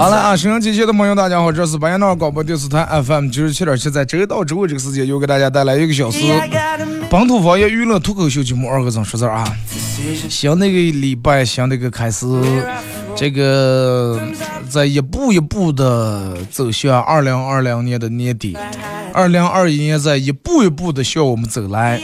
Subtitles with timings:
[0.00, 6.20] 好了啊，收音机前的朋友，大家好，这是白彦淖尔广播电视台 FM 九十七点七，在周一到周五这个时间，又给大家带来一个小时
[7.10, 9.44] 本土方言娱乐脱口秀节目二和尚说事儿啊。
[10.26, 12.26] 新那个礼拜，新那个开始，
[13.14, 14.18] 这个
[14.70, 18.56] 在一步一步的走向二零二零年的年底，
[19.12, 22.00] 二零二一年在一步一步的向我们走来。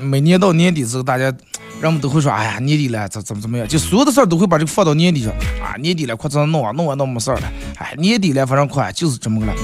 [0.00, 1.32] 每年到年底之后，大家。
[1.80, 3.68] 人们都会说，哎呀，年底了，怎怎么怎么样？
[3.68, 5.32] 就所有的事儿都会把这个放到年底上
[5.62, 5.76] 啊！
[5.78, 7.52] 年底了，快这弄啊，弄完都没事儿了。
[7.76, 9.54] 哎，年底了，反正快，就是这么个了。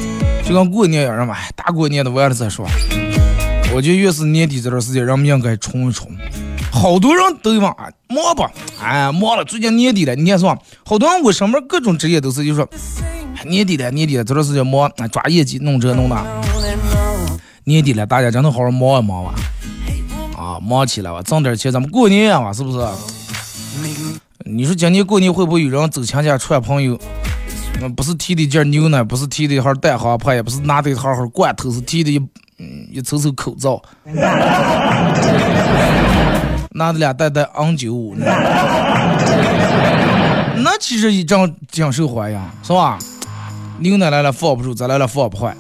[0.45, 2.67] 就跟过年一样嘛，大过年的完了再说。
[3.75, 6.11] 我觉得越是年底这段时间，人们应该冲一冲。
[6.71, 7.75] 好多人都往
[8.09, 8.51] 忙吧，
[8.83, 9.45] 哎，忙了。
[9.45, 10.57] 最近年底了，你看是吧？
[10.85, 12.69] 好多人我身边各种职业都是，就说
[13.47, 16.23] 年底了，年底了，这段时间忙，抓业绩，弄这弄那。
[17.65, 19.35] 年底了，大家真的好好忙一忙吧。
[20.43, 22.85] 啊，忙起来吧，挣点钱，咱们过年呀嘛，是不是？
[24.45, 26.99] 你说今年过年会不会有人走亲戚串朋友？
[27.81, 32.19] 嗯，不是提的一件牛奶，不是提的一盒蛋黄派，也不是拿的一盒罐头，是提的一
[32.59, 33.81] 嗯一抽抽口罩，
[36.72, 38.16] 拿的俩袋袋昂九五。
[40.56, 42.99] 那其实一张挺受欢迎，是吧？
[43.78, 45.56] 牛奶来了放不住，咱来了放不坏。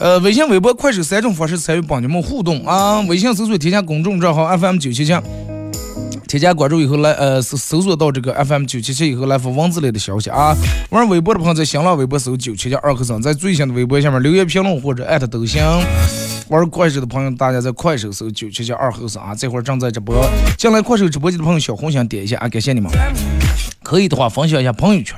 [0.00, 3.00] 呃，微信、微博、快手三种方式参与帮你们互动啊！
[3.02, 5.14] 微信搜索添加公众账号 FM 九七七，
[6.26, 10.56] 添加关注以后来呃搜搜索到这个 FM 九七七以后来发文字类的消息啊！
[10.88, 15.62] 玩微博的朋友在新浪微博搜九七七二和尚，在最新的微博下面留言评论或者艾特都行。
[16.48, 20.26] 玩快手的朋友，大家在快手搜九七七二和尚啊，这会儿正在直播。
[20.56, 22.90] 进来快手直播间的朋友，小红心点一下啊，感谢你们。
[23.82, 25.14] 可以的话分享一下朋友圈。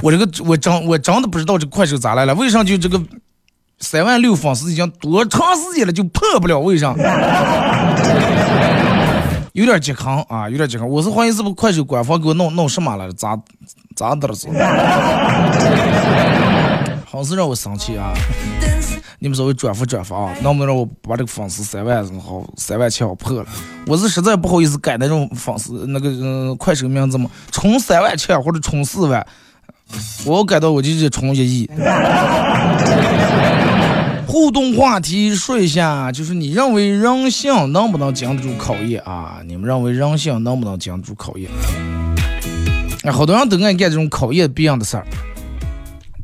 [0.00, 2.98] 我这个我真我真的不知道这快手咋来了，为啥就这个？
[3.80, 6.94] 三万六粉丝已经多长时间了，就破不了为啥？
[9.52, 10.88] 有点健康啊，有点健康。
[10.88, 13.12] 我是怀疑是不是快手官方给我弄弄什么了？
[13.12, 13.36] 咋
[13.96, 14.48] 咋的了是？
[17.04, 18.12] 好是让我生气啊！
[19.18, 23.46] 你们稍微转发转发啊，能不能让我把这个粉丝三万好三万七好破了？
[23.86, 29.26] 我是实在不好意思改那种粉丝那个嗯快手名字嘛，充三万七或者充四万，
[30.24, 31.68] 我要改到我就直接充一亿。
[34.26, 39.40] 互动话题说一下，就是你认为人性能不能经得住考验啊？
[39.46, 41.50] 你们认为人性能不能经得住考验？
[43.04, 45.06] 哎，好多人都爱干这种考验别人的事儿。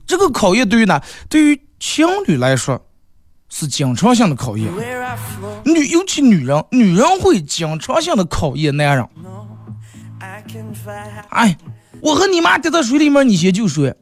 [0.06, 1.02] 这个考验对于哪？
[1.30, 2.78] 对于情侣来说
[3.48, 4.70] 是经常性的考验。
[5.64, 9.08] 女，尤其女人，女人会经常性的考验男人。
[11.30, 11.56] 哎，
[12.04, 13.94] 我和你妈掉到水里面，你先救谁？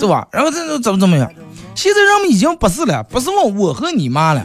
[0.00, 0.26] 对吧？
[0.32, 1.30] 然后这怎么怎么样？
[1.76, 4.44] 现在人们已经不是了，不是问我和你妈了，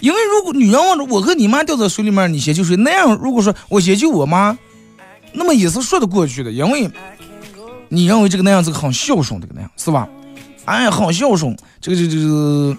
[0.00, 2.76] 因为如果女人问着我和你妈掉在水里面，你先救谁？
[2.76, 4.58] 那样如果说我先救我妈，
[5.32, 6.90] 那么也是说得过去的，因为
[7.88, 10.06] 你认为这个那样子很孝顺，这个那样是吧？
[10.66, 12.76] 哎，很孝顺，这个这个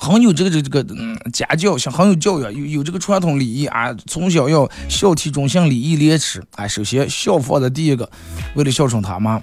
[0.00, 6.42] 很有这个这个这个嗯家教，像很有教育，有有这个传统礼仪啊，从小要孝悌忠信，礼义廉耻。
[6.54, 8.08] 哎，首先孝放在第一个，
[8.54, 9.40] 为了孝顺他妈。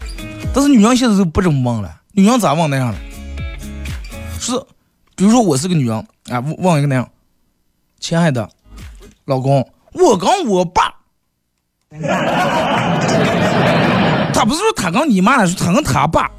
[0.54, 2.02] 但是女人现在都不这么问了。
[2.13, 2.96] 女人咋问那样了？
[4.40, 4.54] 是，
[5.16, 5.98] 比如说我是个女人
[6.30, 7.10] 啊，问一个那样，
[8.00, 8.50] 亲爱的，
[9.25, 10.96] 老公，我跟我爸，
[14.34, 16.31] 他不是说他跟你妈，是他跟他爸，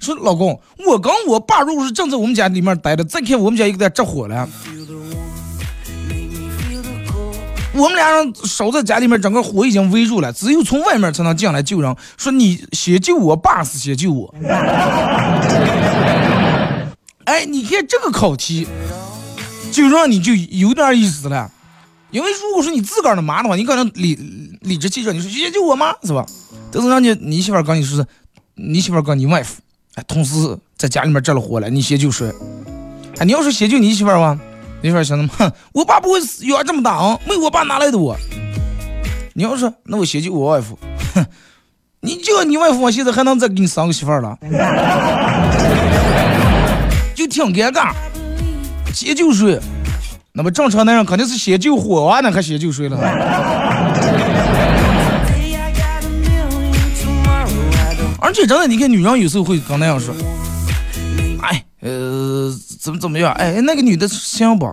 [0.00, 4.48] 说老公，我跟我爸如果是正在我们家里面待着，再看我们家一个在着火了，
[7.72, 11.94] 我们俩人守在家里面，整个火已经围住了，只有从外面才能进来救人。
[12.16, 14.34] 说你先救我爸是先救我。
[17.24, 18.66] 哎，你看这个考题，
[19.70, 21.48] 就让你就有点意思了。
[22.10, 24.18] 因为如果说你自个儿的妈的话，你可能理
[24.62, 26.26] 理直气壮，你说先救我妈是吧？
[26.72, 28.06] 但是让你你媳妇儿跟你说是，
[28.56, 29.60] 你媳妇儿跟你外父，
[29.96, 32.32] 哎，同时在家里面着了火了，你先就睡。
[33.18, 34.38] 哎，你要是先救你媳妇儿吧，
[34.80, 38.16] 你媳妇儿想的哼， 我爸不会养这么大啊，没我爸哪来的我？
[39.34, 40.78] 你要是那我先救我外父，
[41.14, 41.24] 哼，
[42.00, 44.38] 你救你外父，我现在还能再给你生个媳妇儿了？
[47.14, 47.92] 就挺尴尬，
[48.94, 49.60] 先救谁？
[50.32, 52.96] 那么正常男人肯定是先救火啊，那还先救谁了？
[58.46, 60.14] 真的，你看女人有时候会跟那样说，
[61.42, 63.32] 哎，呃，怎么怎么样？
[63.34, 64.72] 哎，那个女的行不？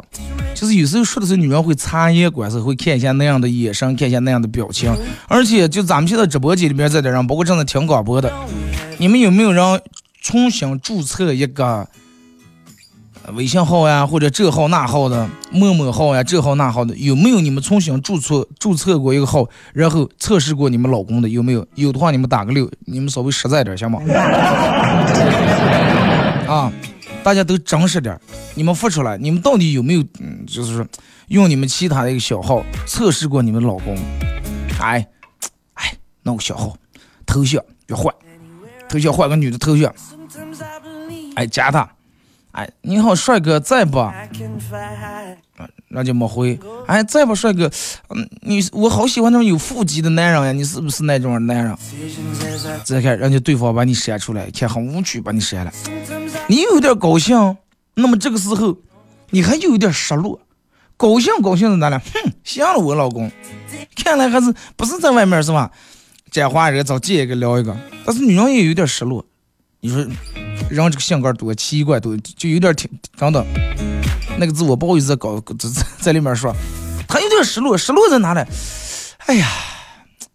[0.56, 4.92] 就是有时候说的时候，女人会察言观色，会看一下那样的眼神，看一下那样的表情。
[5.28, 8.34] 而且就咱们现在直播间里面这点人，包括正在听广播的，
[8.98, 9.81] 你们有没有人
[10.22, 11.88] 重新注册一个？
[13.33, 21.68] 微信号呀，或者这号那号的陌陌号呀，这号那号的，有没有你们重新注册注册过一个号，然后测试过你们老公的有没有？
[21.75, 24.00] 有的话你们打个六，你们稍微实在点行吗？
[26.47, 26.71] 啊，
[27.21, 28.18] 大家都真实点，
[28.56, 30.01] 你们发出来，你们到底有没有？
[30.19, 30.88] 嗯，就是说
[31.27, 33.97] 用你们其他的一个小号测试过你们老公？
[34.80, 35.06] 哎，
[35.73, 36.77] 哎，弄个小号，
[37.25, 38.13] 头像要换，
[38.88, 39.94] 头像换个女的头像，
[41.35, 41.89] 哎，加他。
[42.57, 44.04] 哎，你好，帅哥，在不？
[45.89, 46.59] 那就没回。
[46.88, 47.69] 哎，在不，帅哥？
[48.09, 51.77] 嗯，你我好喜欢那种有腹肌的男人呀，你是不是那种男人？
[52.83, 55.71] 再看，人家对方把你删出来，看很无趣，把你删了。
[56.48, 57.56] 你有点高兴，
[57.94, 58.75] 那么这个时候
[59.30, 60.39] 你还有点失落。
[60.98, 62.00] 高兴高兴的哪了？
[62.00, 63.31] 哼，行了，我老公，
[63.95, 65.69] 看来还是不是在外面是吧？
[66.31, 69.24] 讲话人找借一个聊一个，但是女人也有点失落。
[69.80, 70.04] 你说。
[70.69, 73.45] 人这个性格多奇怪，多就有点挺等等，
[74.38, 75.69] 那个字我不好意思搞在
[76.01, 76.54] 在里面说，
[77.07, 78.42] 他有点失落，失落在哪里？
[79.27, 79.48] 哎呀，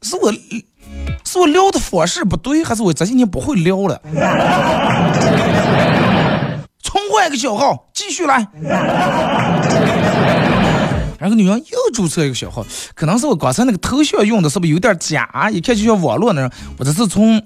[0.01, 0.33] 是我
[1.25, 4.01] 是我撩的方式不对，还是我这几年不会撩了？
[6.83, 8.47] 重换一个小号，继续来。
[11.19, 15.51] 然后女人又注册一个小号，可能是我刚才那个头像用的是不是有点假？
[15.53, 17.43] 一看就像网络那样，我这是从。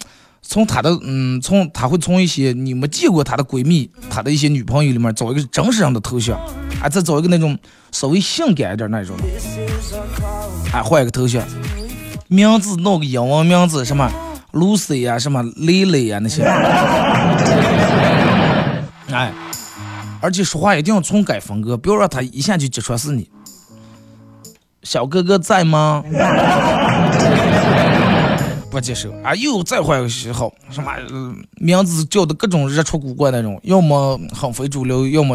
[0.48, 6.38] 从她的嗯，从她会从一些你没见过她的闺蜜，她的一些女朋友里面找一个真实人的头像，
[6.81, 7.58] 啊，再找一个那种
[7.93, 9.16] 稍微性感一点那种，
[10.72, 11.43] 啊，换一个头像，
[12.28, 14.10] 名字弄个英文名字，什么
[14.52, 16.43] Lucy 呀，什么 Lily 呀那些，
[19.12, 19.32] 哎，
[20.20, 23.28] 而且说话一定要重改风格，不要让他一下就揭穿是你。
[24.82, 26.04] 小哥哥在吗？
[28.76, 29.34] 不接受啊！
[29.37, 30.93] 又再换个喜好，什么
[31.55, 35.34] 名字叫的各种日出古怪那种，要么很非主流，要么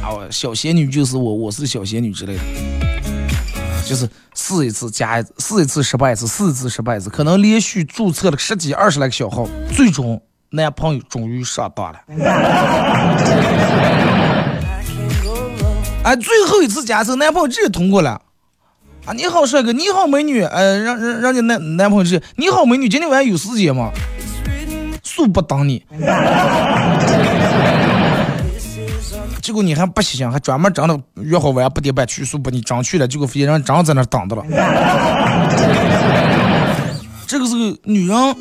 [0.00, 2.40] 啊小仙女就是我，我是小仙女之类的，
[3.86, 9.46] 就是试一次加一次，试一次失败一次，试一次失败一次，可能连续注册了十几二十来个小号，
[9.76, 12.00] 最终男朋友终于上当了。
[16.04, 18.22] 哎，最后一次加时，男朋友直接通过了。
[19.08, 19.72] 啊，你好，帅哥！
[19.72, 20.42] 你好，美女！
[20.42, 22.90] 呃，让让让你男男朋友是，你好，美女！
[22.90, 23.90] 今天晚上有时间吗？
[25.02, 25.82] 恕不等你。
[29.40, 33.08] 结果你还不行，还专门整的约好晚上八点半去，速把你争去了。
[33.08, 34.44] 结果发现人真在那等着了。
[37.26, 38.36] 这个时候，女人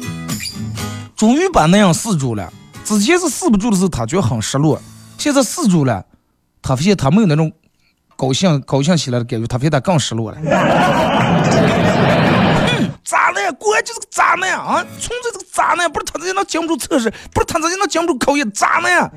[1.16, 2.52] 终于把那样试住了。
[2.84, 4.82] 之前是试不住的时候，她觉得很失落。
[5.18, 6.04] 现在试住了，
[6.62, 7.50] 她发现她没有那种。
[8.18, 10.38] 高兴高兴起来的感觉，他比他更失落了。
[13.04, 14.84] 渣男，果然就是个渣男啊！
[15.00, 19.10] 纯粹是个渣男，不是他自己能经不住测试，不是他自己能经不住考验，渣男。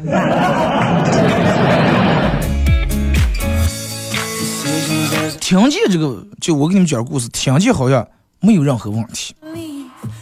[5.40, 8.06] 听见这个，就我给你们讲故事，听见好像
[8.38, 9.34] 没有任何问题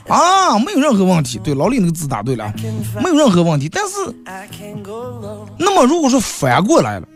[0.09, 1.39] 啊，没有任何问题。
[1.41, 2.51] 对，老李那个字答对了，
[3.03, 3.69] 没有任何问题。
[3.69, 3.97] 但是，
[5.59, 7.07] 那么如果说反过来了？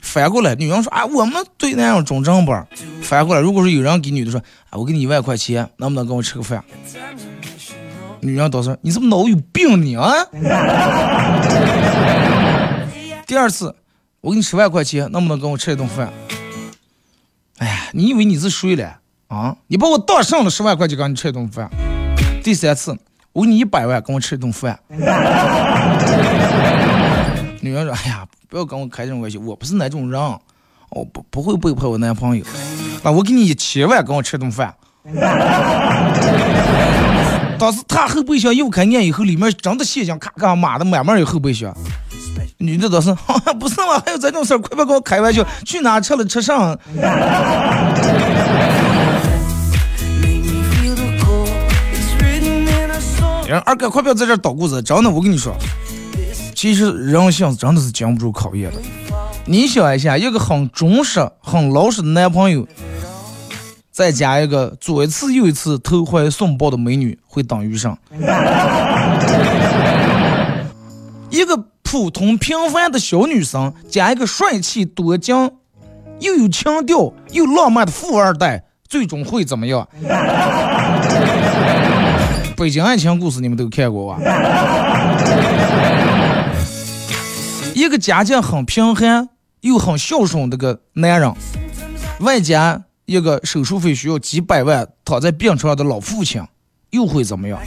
[0.00, 2.52] 反过来，女人说啊，我们对那样忠正不？
[3.02, 4.40] 反过来，如果说有人给女的说，
[4.70, 6.64] 啊，我给你一万块钱，能不能跟我吃个饭？
[8.20, 10.10] 女人倒是，你是不是脑有病你啊？
[13.26, 13.74] 第二次，
[14.20, 16.10] 我给你十万块钱，能不能跟我吃一顿饭？
[17.58, 19.56] 哎呀，你以为你是谁了啊？
[19.66, 21.70] 你把我当上了十万块钱跟你吃一顿饭。
[22.42, 22.96] 第三次，
[23.32, 24.78] 我给你一百万，跟我吃一顿饭。
[27.60, 28.26] 女人说，哎呀。
[28.48, 30.18] 不要跟我开这种玩笑，我不是那种人，
[30.90, 32.42] 我不不会背叛我男朋友。
[33.02, 34.74] 那我给你一千万，跟我吃顿饭。
[37.58, 41.76] 当时他后备箱又开念以后，里面真的现金咔咔码的满满有后备箱。
[42.56, 43.14] 女的倒是，
[43.60, 44.02] 不是吗？
[44.06, 46.78] 还有这种事儿，快别跟我开玩笑，去哪吃了吃上。
[53.46, 54.82] 人二哥，快不要在这捣鼓子！
[54.82, 55.54] 真的，我跟你说，
[56.58, 58.78] 其实人性真的是经不住考验的。
[59.44, 62.66] 你想一下，一个很忠实、很老实的男朋友，
[63.92, 67.96] 再加一个左一次右一次投怀送抱的美女，会等于啥？
[71.30, 75.52] 一个普通平凡的小女生，加一个帅气多金、
[76.18, 79.88] 又有情调又浪漫的富二代，最终会怎么样？
[82.56, 84.18] 北京爱情故事你们都看过吧？
[87.78, 89.28] 一个家境很贫寒
[89.60, 91.32] 又很孝顺的个男人，
[92.18, 96.42] 外加一个手术费需要几百万躺在病床上的老父亲，
[96.90, 97.60] 又会怎么样？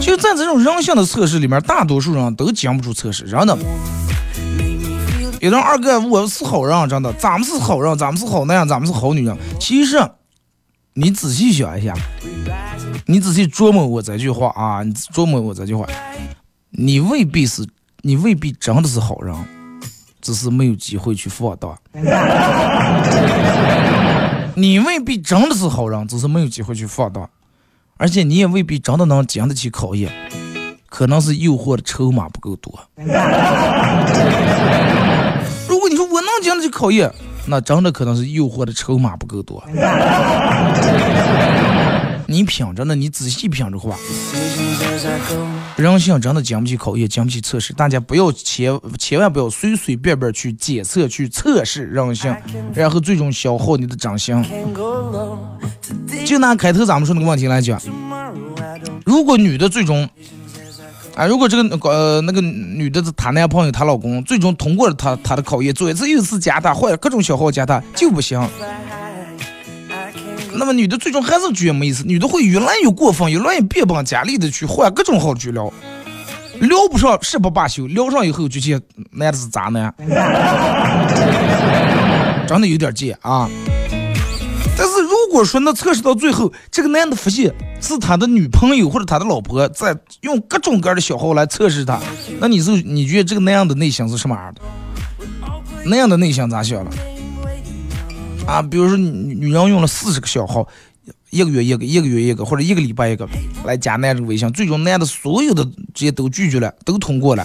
[0.00, 3.56] 就在这种人性的测试里面，大多数人都经不住测试，真的。
[5.40, 9.96] 有人二哥，我是好人，真的，咱们是好人，咱们是好男人，咱们是好女人，其实。
[10.94, 11.94] 你仔细想一下，
[13.04, 14.82] 你仔细琢磨我这句话啊！
[14.82, 15.86] 你琢磨我这句话，
[16.78, 17.66] 你未必是，
[18.02, 19.34] 你未必真的是好人，
[20.20, 21.74] 只是没有机会去放大。
[24.54, 27.26] 你未必真的是好人，只是没有机会去放大，
[27.96, 30.12] 而且你也未必真的能经得起考验，
[30.90, 32.78] 可能是诱惑的筹码不够多。
[35.66, 37.10] 如果你说我能经得起考验。
[37.48, 39.62] 那真的可能是诱惑的筹码不够多。
[42.26, 43.96] 你品着呢，你仔细品着话，
[45.76, 47.72] 人性真的经不起考验，经不起测试。
[47.72, 52.34] 大家不要千千万不要随随便便去检测、去测试人性，
[52.74, 54.44] 然后最终消耗你的真心。
[56.24, 57.80] 就拿开头咱们说那个问题来讲，
[59.04, 60.08] 如果女的最终。
[61.14, 68.38] 啊，如果这个呃那个女的是她男朋友，她老公最终通过了她她的考验，做一次又一次加她，换各种消耗加她就不行。
[70.58, 75.72] 那么女的最终还是觉得没意思，女的会越来越过分，越来越变本加厉的去换各种号去聊，
[76.60, 78.80] 聊不上誓不罢休，聊上以后就见
[79.12, 79.94] 男的是渣男，
[82.46, 83.48] 真的有点贱啊。
[84.78, 91.98] 但是如果说那测试到最后，这个男的发现是他的女朋友或者他的老婆在用各种各样的小号来测试他，
[92.40, 94.60] 那你是你觉得这个男样的内心是什么样的？
[95.86, 96.90] 那样的内心咋想了？
[98.46, 100.66] 啊，比如说女女人用了四十个小号。
[101.30, 103.28] 一个月一个，一个月一个，或者一个礼拜一个，
[103.64, 105.62] 来加男这个微信，最终男的所有的
[105.92, 107.42] 这些都拒绝了，都通过了。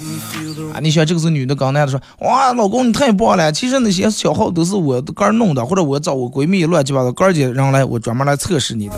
[0.72, 8.96] 啊，你想这个是女的刚男的说，哇，老公你太棒了，其实那些小号都是我个儿弄的，或者我找我闺蜜乱七八糟个儿姐让来，我专门来测试你的。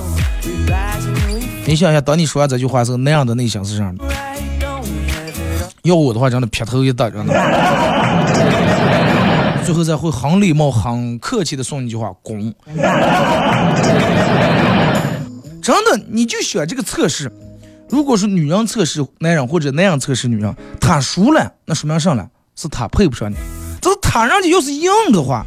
[1.65, 3.91] 你想想，当你说完这句话时候，那样的内心是啥？
[5.83, 7.33] 要我的话，真的劈头一打，真的。
[9.63, 12.53] 最后再会很礼貌、很客气的送你一句话：滚。
[15.61, 17.31] 真的，你就选这个测试。
[17.89, 22.27] 如果是女人测试男人，或者男人测试女人，他输了，那说明啥了？
[22.55, 23.35] 是他配不上你。
[23.81, 25.45] 这是他人家要是硬的话，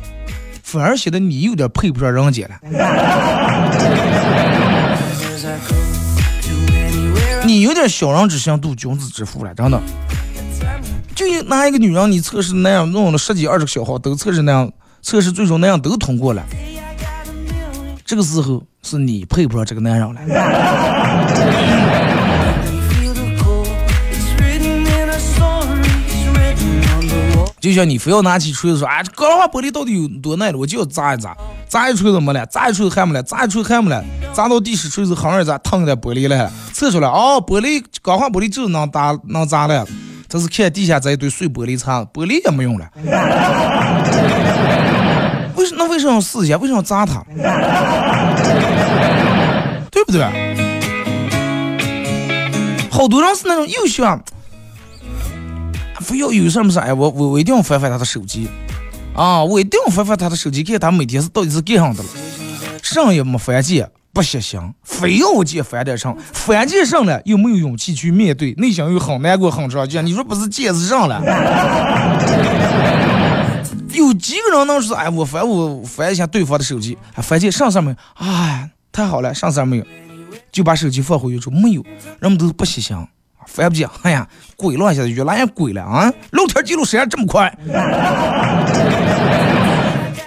[0.63, 2.59] 反而显得你有点配不上人家了。
[7.45, 9.81] 你有点小人之心度君子之腹了，真的。
[11.17, 14.71] 就拿一个女人，你测试那样弄了十几二十个小号，都测试那样，
[15.01, 16.45] 测试最终那样都通过了。
[18.05, 20.21] 这个时候是你配不上这个男人了。
[27.59, 30.59] 就像你非要拿起锤子说，啊，这钢化玻璃到底有多耐了？
[30.59, 39.85] 我就要砸一砸，砸一锤子没了，砸一锤子还没了，砸一锤子还没了，砸到第十锤子，横着砸，烫一点玻璃了，测出来，哦，玻璃钢化玻璃就是能打能砸了。
[40.29, 42.91] 这是看地下这一堆碎玻璃碴，玻璃也没用了。
[45.55, 46.57] 为什那为什么要试一下？
[46.57, 47.25] 为什么要砸它？
[49.91, 50.23] 对不对？
[52.91, 54.23] 好多人是那种又想，
[56.01, 58.49] 非要有什么事哎，我我我一定要翻翻他的手机
[59.15, 59.43] 啊！
[59.45, 62.09] 我一定要翻翻他的手机，看他每天是到底是干啥的了，
[62.83, 63.89] 啥也没发现。
[64.17, 70.01] 不写行，非要我姐翻点上，翻件上了又没有勇气去面对，内心又很难过很着急。
[70.01, 71.21] 你说不是见是上了？
[73.93, 77.97] 有几个人能说哎，我翻我翻一下对方的手机，还翻件上上没有？
[78.15, 79.85] 哎，太好了，上上没有？
[80.51, 81.85] 就把手机放回去说没有，
[82.19, 83.07] 人们都不写行，
[83.47, 83.87] 翻不见。
[84.01, 86.11] 哎呀，鬼了，现在越来越鬼了啊！
[86.31, 87.55] 聊天记录时间这么快。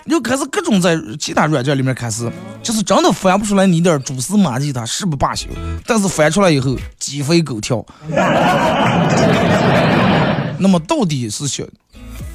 [0.05, 2.31] 你就开始各种在其他软件里面开始，
[2.63, 5.47] 就是真的翻不出来你点蛛丝马迹，他誓不罢休。
[5.85, 7.85] 但是翻出来以后鸡飞狗跳。
[10.57, 11.65] 那么到底是想，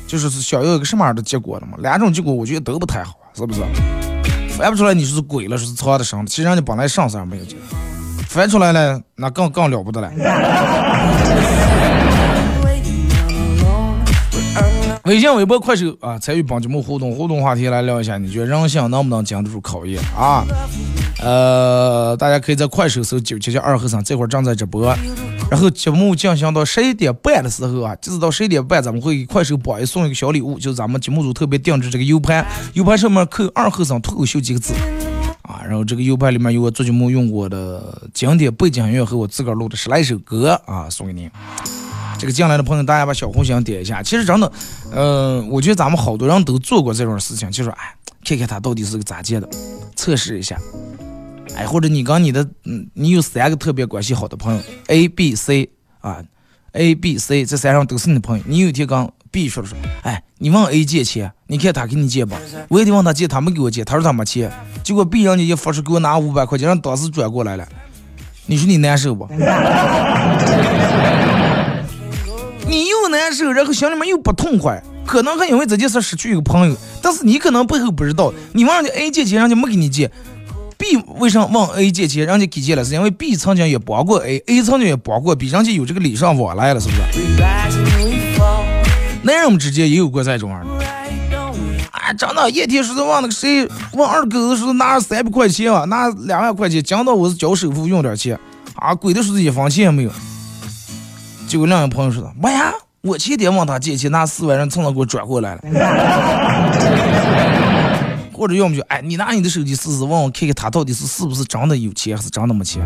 [0.07, 1.77] 就是想要一个什么样的结果呢嘛？
[1.81, 3.61] 两种结果我觉得都不太好，是不是？
[4.57, 7.45] 翻不出来你是鬼了，是藏的上，其实人家本来上色没有
[8.29, 10.11] 翻出来了，那更更了不得了。
[15.05, 20.43] 微信、微博、快手啊，参与帮节目互动，互动话题来聊一下，你觉得人性能不能经得住考验啊？
[21.23, 24.97] 呃，大家可以在快手搜九七七二和尚，这会儿正在直播。
[25.51, 34.73] 然后节目进行到十一点半的时候啊，就是到十一点半，咱们会给快手榜一送一个小礼物，就是咱们节目组特别定制这个 U 盘，U 盘上面刻“二和尚脱口秀”几个字
[35.43, 35.61] 啊。
[35.69, 41.31] 然后这个 U 盘里面有我做节目用过的经典背景音乐和我自个儿录的十来首歌啊，送给您。
[42.19, 44.03] 这个进来的朋友，大家把小红心点一下。
[44.03, 44.53] 其实真的，
[44.93, 47.95] 嗯，我觉得咱们好多人都做过这种事情，就说哎，
[48.25, 49.49] 看看他到底是个咋借的，
[49.97, 50.59] 测试一下。
[51.57, 56.23] 哎，或者你跟你的，嗯，你有三个特别关系好的朋友，A、B、C 啊
[56.73, 58.45] ，A、B、C 这三人都是你的朋友。
[58.47, 62.35] 你有一天跟 B 说了说，哎，你问 A 借钱，你看他给你借不？
[62.69, 64.51] 我也得问他借，他没给我借，他说他没钱。
[64.83, 67.65] 结果 B 人家一发出给我拿五百块钱，让当时转过来了。
[68.47, 69.27] 你说你难受不？
[73.15, 80.11] 难受，然后心里面又不痛快，可能还因为这件事失去一个朋友，但是你可能背后不知道，你问人家 A 借钱，人家没给你借
[80.79, 87.01] ；B 为啥问 A 借钱，人家给借了，是因为 B 曾经也帮过 A，A 曾经也帮过 B，人家有这个礼尚往来了，是不是？
[89.23, 90.75] 男人们之间也有过这种玩意儿。
[91.91, 98.39] 啊，真的，一天说是问那个谁，问二狗子说拿三百块钱啊，拿两万块钱，讲到我是交首付用点钱，
[98.75, 100.11] 啊，鬼的说是一分钱也没有。
[101.47, 105.61] 结果两个朋友说的，妈呀，我前天问他借钱，拿四万，人蹭到给我转过来了。
[108.33, 112.83] 或者要么就，哎，你拿你的手机试试，问我看看他到底是是不是真的有钱，还是真的没钱。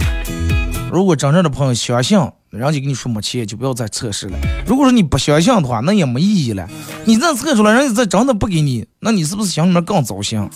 [0.90, 2.18] 如果真正的朋友相信，
[2.50, 4.37] 人家跟你说没钱，就不要再测试了。
[4.66, 6.68] 如果说你不相信的话，那也没意义了。
[7.04, 10.50] 你这测出来，人家再真的不给你，那你是不是心里面更糟心，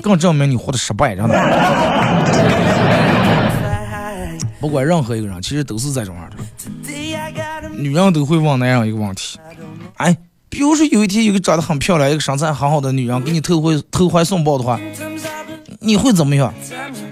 [0.00, 1.34] 更证明你活的失败，真的。
[4.60, 6.36] 不管任何一个人，其实都是这种样的。
[7.74, 9.38] 女人都会问男人一个问题，
[9.96, 10.16] 哎，
[10.48, 14.80] 比如说有一天有个长得很漂亮、一个身材很好的女人给你投怀投怀送抱的话，
[15.80, 16.52] 你会怎么样？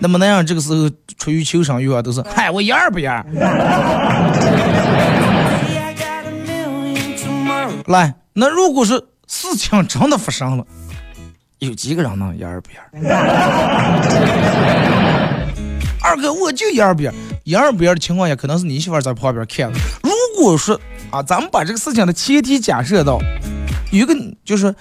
[0.01, 3.25] 那么男人这个时候出于求生欲望，都是嗨，我样不样？
[7.87, 8.95] 来，那如果是
[9.27, 10.65] 事情真的发生了，
[11.59, 12.83] 有几个人能样不样？
[16.01, 17.15] 二哥，我就样不样？
[17.45, 19.71] 样不样的情况下，可能是你媳妇在旁边看。
[20.03, 23.19] 如果说啊，咱们把这个事情的前提假设到，
[23.91, 24.75] 有一个就是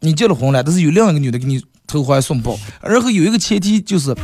[0.00, 4.14] 你结了婚了，但是有另一个女的给你投怀送抱，然后有一个前提就是，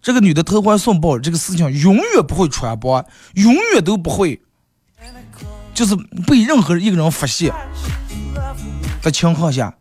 [0.00, 4.40] 这个女的投怀送抱这个事情永远不会传播，永远都不会，
[5.74, 7.52] 就是被任何一个人发现
[9.02, 9.74] 的情况下，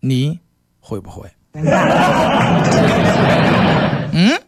[0.00, 0.38] 你
[0.80, 1.30] 会不会？
[4.12, 4.40] 嗯？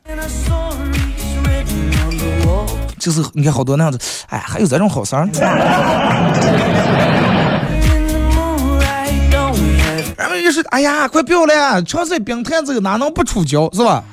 [3.08, 5.26] 就是你看好多那样子，哎，还有这种好事儿。
[10.14, 14.04] 然后就是，哎呀，快表了，全在冰坛子哪能不出脚是吧？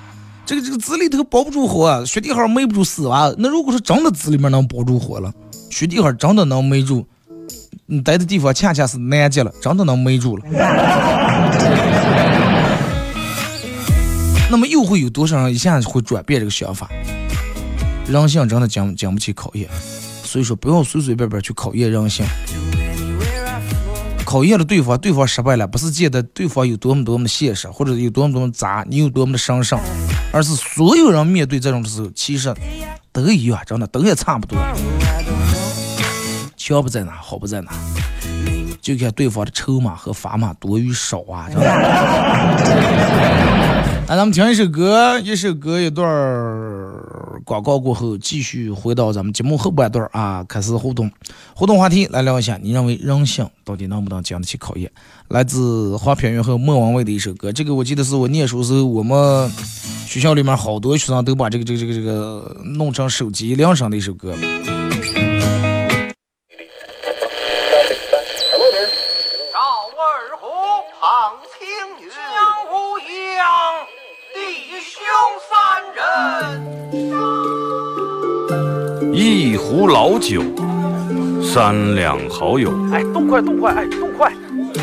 [0.45, 3.29] 这个这个纸里头包不住火，雪地号没不住丝袜。
[3.37, 5.29] 那如果说真的纸里面能包住火了，
[5.69, 7.05] 雪地号真的能没住，
[7.85, 10.43] 你待的地方恰恰是南极了，真的能没住了。
[14.49, 16.87] 那么又会有多少人一下子会转变这个想法？
[18.07, 19.67] 人性真的经经不起考验，
[20.23, 22.23] 所以说不要随随便便去考验人性。
[24.23, 29.79] 考验了对方，对方失败了，不是见得对方有多么多么现实，或者有多么多么渣，你有多么的神圣，
[30.31, 32.53] 而是所有人面对这种的时候，其实
[33.11, 34.59] 都一样，真的都也差不多。
[36.57, 37.71] 强不在哪，好不在哪，
[38.81, 41.47] 就看对方的筹码和砝码多与少啊！
[41.49, 41.65] 真的。
[44.07, 51.09] 那咱们听一首歌，一首歌一段儿广告过后，继续回到咱们节目后半段儿啊，开始互动，
[51.55, 54.91] 互动话题来聊一下，你认为人性到底能不能经得起考验？
[55.29, 59.49] 来自花片云和莫文蔚的一首歌，这个我记得是我念书时候，我们
[60.05, 64.35] 学校里面好多学生都把这个这个这个这个弄成手机铃声的一首歌。
[80.27, 80.41] 酒，
[81.39, 82.73] 三两好友。
[82.91, 84.33] 哎，动快动快，哎，动快！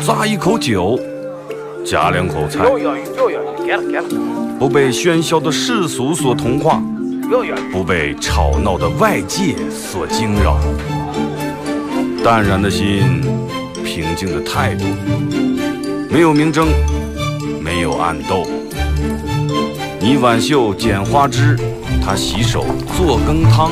[0.01, 0.97] 咂一口酒，
[1.85, 2.63] 夹两口菜。
[4.57, 6.81] 不被喧嚣的世俗所同化，
[7.73, 10.57] 不被吵闹的外界所惊扰。
[12.23, 13.21] 淡然的心，
[13.83, 14.85] 平静的态度，
[16.09, 16.69] 没有明争，
[17.61, 18.47] 没有暗斗。
[19.99, 21.59] 你挽袖剪花枝。
[22.05, 22.65] 他洗手
[22.97, 23.71] 做羹汤，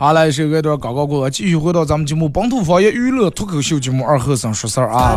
[0.00, 5.14] 好来，首歌段广告过，继续回到咱们节目本土方言娱乐脱口秀节目二和尚说事儿啊。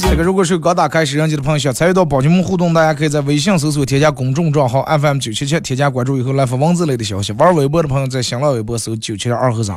[0.00, 7.32] 这个如果是刚打开摄像机的朋友，想参与到本节目互动，大家可以在微信搜索添加公众账号 FM 九七七，添加关注以后来发文字类的消息。
[7.32, 9.76] 玩微博的朋友在新浪微博搜九七七二和尚。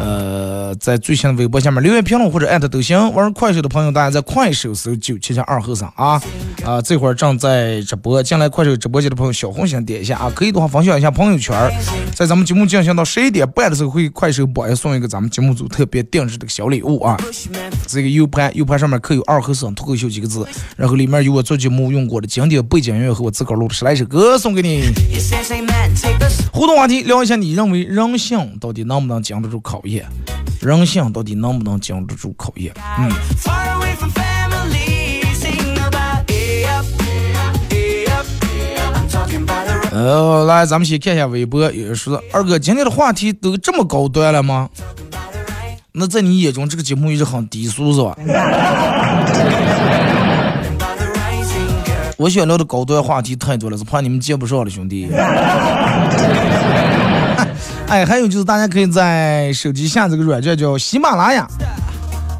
[0.00, 3.12] 呃，在最新的微博下面留言评论或者艾特都行。
[3.12, 6.20] 玩快手的朋友，大家在快手搜九七七二和尚啊
[6.64, 6.80] 啊！
[6.82, 11.56] 这会儿正在直播，进来快手直播间的朋友，小红心点一下啊，可以的话分享一下朋友圈。
[12.14, 17.16] 在咱们节目进行到十一点半的时候，会快手榜一送一个咱们节目组特别定制的小礼物啊。
[17.86, 24.84] 这个 U 盘 U 盘上面刻有二和尚脱口秀几个字，然后里面有我做节目用过的经典背景音乐和我自个儿录的十来首歌送给你。
[26.52, 29.87] 互动话题聊一下，你认为人性到底能不能经得住考验？
[30.60, 32.72] 人性到底能不能经得住考验？
[32.98, 33.10] 嗯，
[39.92, 44.68] 呃，来，咱们先看一下微博，有人说二哥今天的话题都这么高端了吗？
[45.92, 48.16] 那在你眼中，这个节目一直很低俗是吧？
[52.16, 55.08] 我想聊的高端话题太多了，是怕你们接不上了，兄弟。
[57.88, 61.48] 哎，还有就是大家可以在手机下载个软件叫喜马拉雅，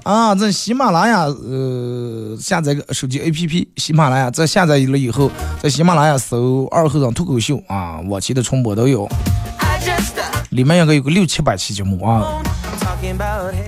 [0.05, 5.31] 啊，在喜马拉雅呃下载个手机 APP，喜马拉雅在下载了以后，
[5.63, 9.09] 在喜马拉雅搜二和尚脱口秀啊，往期的重播都有，
[10.51, 12.43] 里面应该有个六七百期节目啊。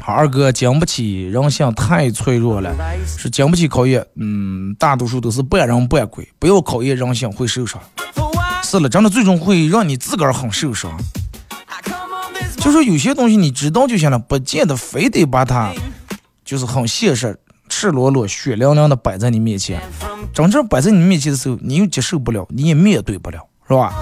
[0.03, 2.75] 好，二哥经不起人性太脆弱了，
[3.17, 4.05] 是经不起考验。
[4.17, 7.81] 嗯，大多数都是半人半鬼，不要考验人性会受伤。
[8.65, 10.91] 是了，真的最终会让你自个儿很受伤。
[12.61, 15.73] 就说有些东西你知道就行了，不见得非得把它
[16.45, 17.37] 就是很现实、
[17.69, 19.81] 赤裸裸、血淋淋的摆在你面前。
[20.33, 23.95] 真正摆在你面前的时候，你又接受不了，你也面对不了，是吧？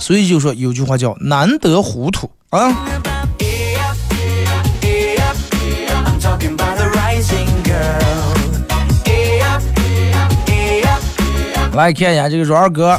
[0.00, 2.76] 所以就说有句话叫难得糊涂啊。
[11.74, 12.98] 来看一下这个说二哥。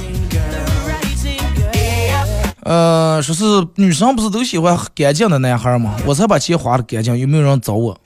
[2.67, 5.95] 呃，说是女生不是都喜欢干净的男孩吗？
[6.05, 7.97] 我才把钱花的干净，有没有人找我？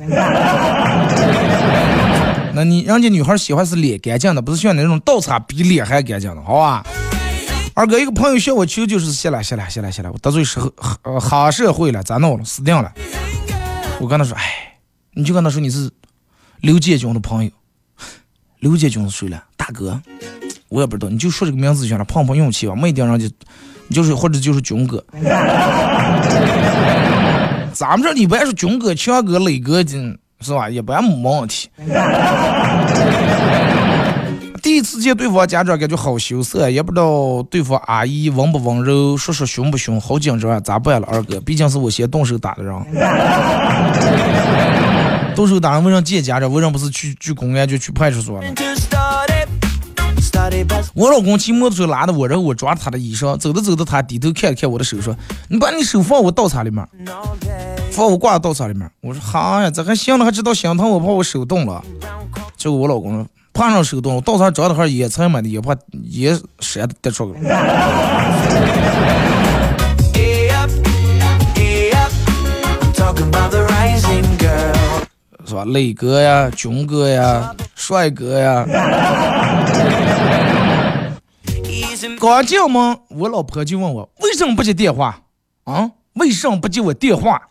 [2.53, 6.85] 那你人家女孩喜欢是脸干净的，不是像那种倒插比脸还干净的，好吧？
[7.73, 10.71] 二哥一个朋友向我求救，是谢了谢了谢了谢了，我得罪社
[11.01, 12.45] 呃黑社会了，咋弄了？
[12.45, 12.93] 死定了！
[13.99, 14.77] 我跟他说，哎，
[15.15, 15.89] 你就跟他说你是
[16.59, 17.49] 刘建军的朋友，
[18.59, 19.43] 刘建军是谁了？
[19.57, 19.99] 大哥，
[20.69, 23.27] 我也不知道，你就说这个名字就行了，碰碰运气吧，没一定人家。
[23.91, 25.03] 就是或者就是军哥，
[27.73, 30.69] 咱们这里边是军哥、强哥、磊哥的，是吧？
[30.69, 31.69] 一般没问题。
[34.61, 40.59] 第一次见对方家长，感觉好羞涩，也不知道对方阿姨温不温柔，叔叔凶不凶，好紧张啊！
[40.59, 41.41] 咋办了，二哥？
[41.41, 42.71] 毕竟是我先动手打的人。
[45.35, 46.51] 动手打人为啥见家长？
[46.53, 48.47] 为啥不是去去公安局、去派出所呢？
[50.93, 55.15] 我老公骑摩托车拉着我，然后我抓着他的衣裳，走着走着，他低头看了看我的手，说
[55.49, 56.85] ：“你把你手放我倒茶里面，
[57.91, 61.83] 放我挂倒茶里面。”我说：“好呀，这还行了，还知道心疼我，怕我手冻了。”
[62.57, 65.75] 结果我老公说：“怕上手冻了，倒茶着的还是烟尘嘛的，也怕
[66.09, 67.39] 烟闪的跌出来。”
[75.43, 75.65] 是吧？
[75.65, 78.65] 磊哥呀，军哥呀，帅哥呀。
[82.19, 85.21] 刚进门，我老婆就问我为什么不接电话
[85.63, 85.91] 啊？
[86.13, 87.41] 为什么不接我电话？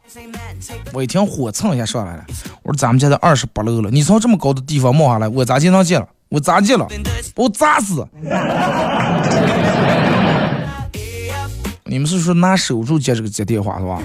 [0.93, 2.25] 我一听火蹭一下上来了。
[2.63, 6.07] 我说咱们家在二十八楼了，你从这么高的地方冒下来，我咋经常接了？
[6.29, 6.87] 我咋接了？
[7.35, 8.07] 把我砸死！
[11.85, 14.01] 你们是说拿手术接这个接电话是吧？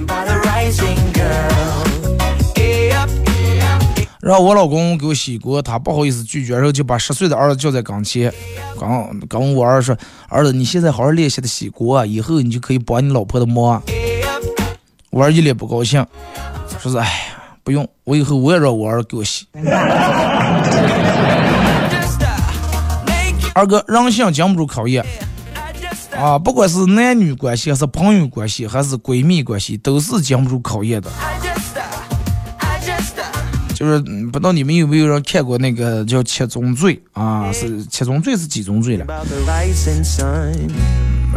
[4.26, 8.34] 然后我老公给我洗锅，他不好意思拒绝，然后就把十岁的儿子叫在跟前，
[8.80, 9.96] 跟跟我儿说
[10.28, 13.80] ：“儿子，你现在好好练习的洗锅，以后你就可以帮你老婆的忙。”
[15.14, 16.04] 我儿一脸不高兴，
[16.82, 17.12] 说是：“哎呀，
[17.64, 19.46] 不用，我以后我也让我儿给我洗。
[23.54, 25.06] ”二哥，人性经不住考验
[26.18, 26.40] 啊！
[26.40, 31.12] 不管是男女关系，还是朋友关系，还是闺蜜关系，都是经不住考验的。
[33.76, 34.00] 就是
[34.32, 37.52] 不知道你们有没有人看过那个叫《七宗罪》啊？
[37.52, 39.06] 是七宗罪是几宗罪了？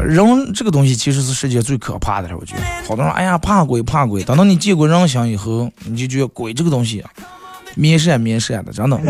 [0.01, 2.62] 人这个东西其实是世界最可怕的了，我觉得。
[2.87, 7.05] 好多人哎呀怕鬼怕鬼，等到你见过人形以后，你就觉得鬼这个东西
[7.74, 8.96] 面善面善的，真的。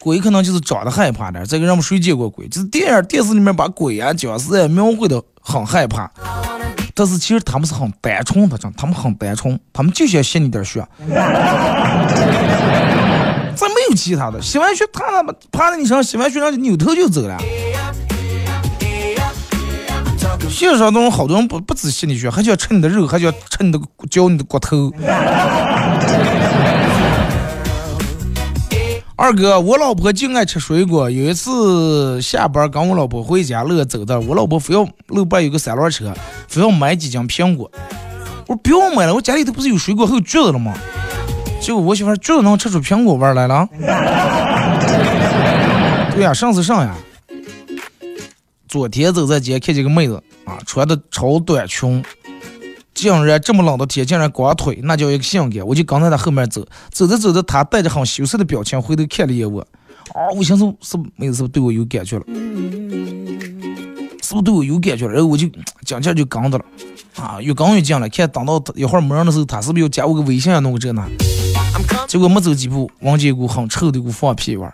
[0.00, 2.48] 鬼可能就是长得害怕点，这个人们谁见过鬼？
[2.48, 6.10] 就是电影电视里面把鬼啊僵尸啊描绘的很害怕。
[6.98, 10.82] 但是其实他们是很单纯的，真，他们很单纯，他们就想吸你点儿血。
[13.54, 17.36] 咱没有其他的，吸完血，他他妈趴在你身上，吸完血，然后扭头就走了。
[20.48, 23.78] 现实当中，好多人不不止吸你血，还想吃你的肉，还想吃你的
[24.10, 24.90] 嚼你的骨头。
[29.18, 31.10] 二哥，我老婆就爱吃水果。
[31.10, 36.12] 有一次下班跟我老婆回家路走的，我老婆非要路边有个三轮车，
[36.46, 37.70] 非要买几斤苹果。
[38.46, 40.74] 我说不要买了，我家里头不是有水果还有橘子了吗？
[41.62, 43.66] 结果我媳妇橘子能吃出苹果味来了。
[46.14, 46.94] 对呀，上次上呀。
[48.68, 52.04] 昨天走在街看见个妹子啊，穿的超短裙。
[52.96, 55.64] 竟然这么冷的天，竟然光腿，那叫一个性感！
[55.66, 59.60] 我就跟在他后面走，走着走着，他带着很羞涩的表情回头看了一眼我，
[60.14, 62.24] 啊，我寻思是妹子是不是对我有感觉了？
[64.22, 65.12] 是不是对我有感觉了？
[65.12, 65.46] 然后我就
[65.84, 66.64] 讲劲就跟着了，
[67.16, 70.58] 啊，越跟越近了，看等到一会儿没人的时候，他是不是要加我个微信啊？
[70.60, 71.06] 弄个这那？
[72.08, 74.72] 结果没走几步，闻见一股很臭的一股放屁味儿。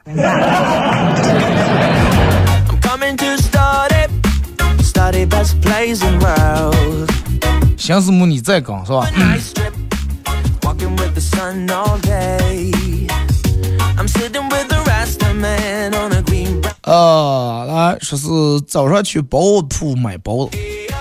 [7.76, 9.04] 相思木你再讲是吧？
[16.82, 20.56] 呃，来说是早上去包子铺买包子，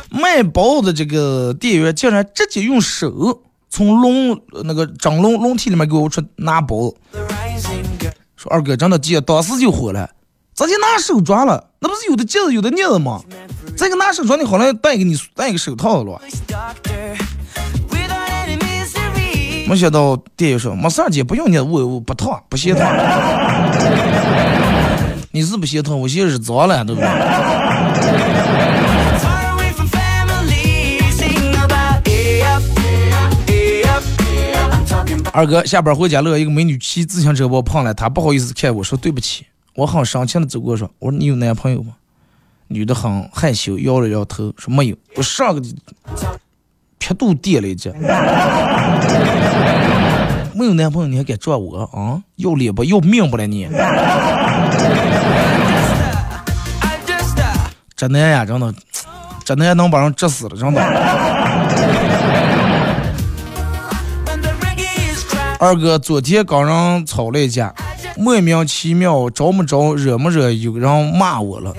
[0.10, 6.96] 卖包子的这个店员竟然直接用手从笼那个蒸笼笼屉里面给我出拿包子，
[8.36, 10.10] 说二哥真的急，当时就火了，
[10.54, 13.22] 直接拿手抓了，那不是有的戒指有的镊子吗？
[13.76, 16.22] 这个拿手抓你好像戴个你戴一个手套了。
[19.68, 22.94] 没想到店员说没事姐不用你，我我不烫不嫌烫。
[25.32, 27.10] 你是不嫌烫，我嫌是脏了，对不对？
[35.34, 41.94] 二哥下班回家路一个美女骑自行车把我碰了，她不好意思看我说对不起，我很生气的走过说，我说你有男朋友吗？
[42.68, 45.62] 女的很害羞，摇了摇头说没有，我上个。
[47.04, 47.92] 劈肚点了一记，
[50.54, 52.22] 没有男朋友你还敢撞我啊？
[52.36, 53.68] 要脸不要命不了你？
[57.96, 58.72] 这男呀，真的，
[59.44, 60.82] 这男能把人治死了，真的。
[65.60, 67.74] 二哥昨天跟人吵了一架，
[68.18, 71.74] 莫名其妙，着没着，惹没惹，有人骂我了。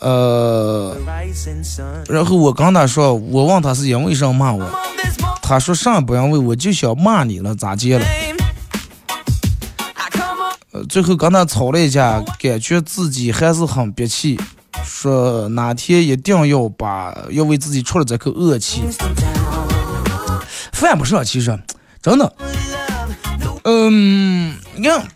[0.00, 0.96] 呃，
[2.08, 4.64] 然后我跟他说，我问他是因为什么骂我，
[5.42, 8.06] 他说啥不因为，我就想骂你了，咋接了？
[10.72, 14.38] 呃，最后跟他吵了一架，感觉自己还是很憋气，
[14.84, 18.82] 说哪天一定要把要为自己出了这口恶气。
[20.72, 21.58] 犯不上，其实
[22.02, 22.30] 真的，
[23.64, 25.06] 嗯，你看，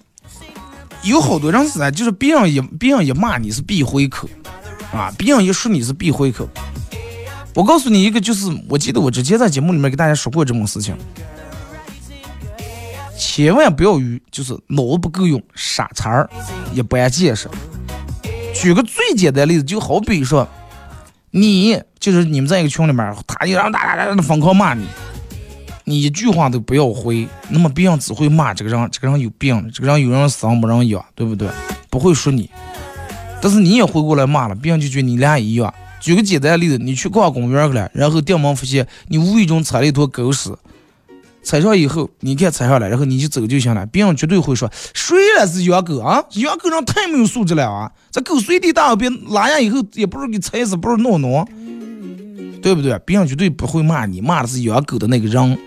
[1.03, 4.29] 有好多人是啊，就是别人一别人一骂你是必回口。
[4.91, 5.13] 啊！
[5.19, 6.49] 别人一说你是必回口。
[7.55, 10.97] 我告诉你一个，就是我记得我之前在节目里面给大家说过这种事情，
[13.19, 16.31] 千万不要与就是脑子不够用、傻叉儿、
[16.73, 17.51] 一般见识。
[18.55, 20.49] 举个最简单的例子，就好比说，
[21.33, 24.87] 你就是你们在一个群里面，他一让哒哒哒的疯狂骂你，
[25.89, 31.49] 你一句话都不要回，那么别人只会骂这个人，这个人有病，这个人有人生没人养，对不对？
[31.89, 32.51] 不会说你。
[33.41, 35.73] 但是你也回过来骂了，别人就觉得你俩一样。
[35.99, 40.55] 举个简单的例子，你去逛公园去了，然后掉门发现你无意中踩了一坨狗屎，
[41.43, 43.87] 踩上以后，你看踩上来，然后你就走就行了。
[43.87, 46.23] 别人绝对会说，谁来是养狗啊？
[46.33, 47.91] 养狗人太没有素质了啊！
[48.11, 51.49] 这狗随地大小便拉下以后，也不是给踩死，不是弄弄，
[52.61, 52.99] 对不对？
[53.07, 55.59] 别人绝对不会骂你，骂的是养狗的那个人。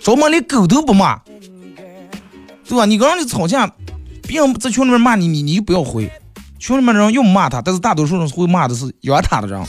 [0.00, 1.18] 专门连狗都不骂，
[2.68, 2.84] 对吧？
[2.84, 3.70] 你跟人家吵架，
[4.22, 6.10] 别人在群里面骂你，你你就不要回。
[6.58, 9.60] 群里面的人又骂他，但是大多数人会骂的是养他的人。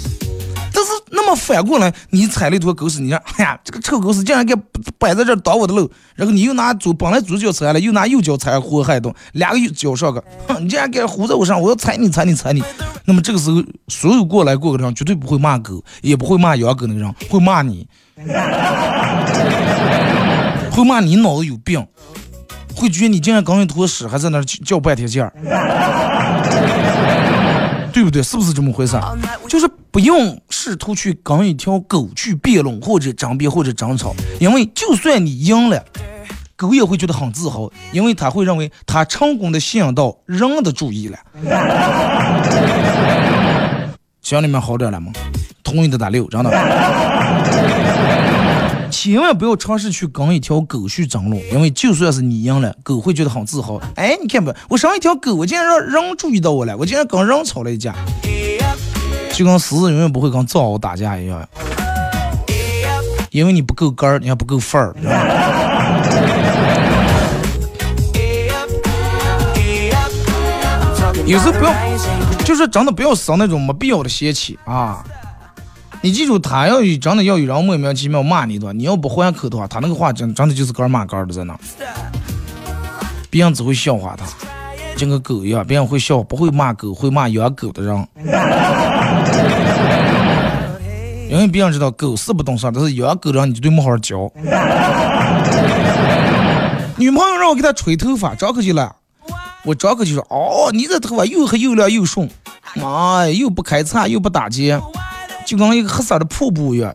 [0.73, 4.53] 但是那么反过来，你踩了一坨狗屎，你说，哎呀，这个臭狗屎竟然给
[4.99, 12.63] 摆在这挡我的路，然后你又拿左本来左脚踩了，又拿右脚踩祸害动，两个脚上个，哼，你竟然给糊在我上，我要踩你踩你踩你。
[13.05, 17.87] 那么这个时候，所有过来过的人绝对不会骂狗，也不会骂养狗那个人，会骂你。
[20.77, 21.83] 会骂你脑子有病，
[22.75, 25.33] 会觉得你竟然刚一坨屎还在那叫半天劲儿，
[27.91, 28.21] 对不对？
[28.21, 28.95] 是不是这么回事？
[29.49, 35.83] 就是不用试图去跟一条狗去辩论或者争辩或者争吵，因为就算你赢了，
[36.55, 41.17] 狗也会觉得很自豪，因为他会认为他成功的吸引到人的注意了。
[44.21, 45.11] 心里面好点了吗？
[45.63, 46.51] 同意的打六，真的。
[48.89, 53.79] 千万不要尝试去跟一条狗去争论，因为就算是你赢了，狗会觉得很自豪。
[53.95, 57.93] 哎，你看吧，我生一条狗，我竟然让人注意到我了，我竟然跟人吵了一架，
[59.33, 61.47] 就跟狮子永远不会跟藏獒打架一样，
[63.31, 64.95] 因为你不够杆儿，你还不够范儿。
[71.25, 71.73] 有时候不要，
[72.45, 75.03] 就是真的不要生那种没必要的邪气啊。
[76.01, 81.57] 你记住，他要有真的要有人莫名其妙骂你的话，你要不还口的话，他那个话真真的就是干骂干的在那，
[83.29, 84.25] 别人只会笑话他，
[84.95, 88.07] 像个狗一样，别人会笑，不会骂狗，会骂养狗的人，
[91.29, 94.31] 因为别人知道狗是不懂事，但是养狗的人你绝对没好好教。
[96.95, 98.89] 女朋友让我给她吹头发，张口就来，
[99.63, 102.29] 我张口就说，哦，你这头发又黑又亮又顺，
[102.75, 104.79] 妈呀，又不开叉又不打结。
[105.47, 106.93] 就跟一个黑色的瀑布一样，